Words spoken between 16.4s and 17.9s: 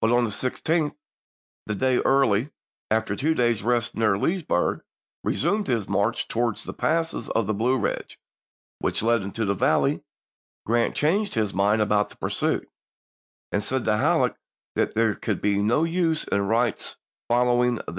Wright's following the ibid.